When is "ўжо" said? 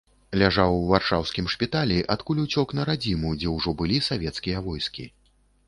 3.55-3.77